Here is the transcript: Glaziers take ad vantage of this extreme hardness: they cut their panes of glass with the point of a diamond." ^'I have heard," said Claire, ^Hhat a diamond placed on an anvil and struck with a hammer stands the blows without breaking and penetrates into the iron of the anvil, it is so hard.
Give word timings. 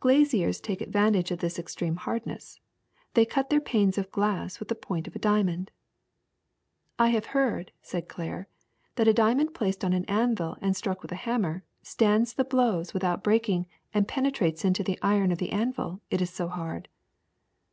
Glaziers 0.00 0.60
take 0.60 0.82
ad 0.82 0.90
vantage 0.92 1.30
of 1.30 1.38
this 1.38 1.56
extreme 1.56 1.94
hardness: 1.94 2.58
they 3.14 3.24
cut 3.24 3.48
their 3.48 3.60
panes 3.60 3.96
of 3.96 4.10
glass 4.10 4.58
with 4.58 4.66
the 4.66 4.74
point 4.74 5.06
of 5.06 5.14
a 5.14 5.20
diamond." 5.20 5.70
^'I 6.98 7.12
have 7.12 7.26
heard," 7.26 7.70
said 7.80 8.08
Claire, 8.08 8.48
^Hhat 8.96 9.06
a 9.08 9.12
diamond 9.14 9.54
placed 9.54 9.84
on 9.84 9.92
an 9.92 10.04
anvil 10.06 10.56
and 10.60 10.74
struck 10.76 11.00
with 11.00 11.12
a 11.12 11.14
hammer 11.14 11.62
stands 11.80 12.32
the 12.34 12.42
blows 12.42 12.92
without 12.92 13.22
breaking 13.22 13.66
and 13.94 14.08
penetrates 14.08 14.64
into 14.64 14.82
the 14.82 14.98
iron 15.00 15.30
of 15.30 15.38
the 15.38 15.52
anvil, 15.52 16.00
it 16.10 16.20
is 16.20 16.30
so 16.30 16.48
hard. 16.48 16.88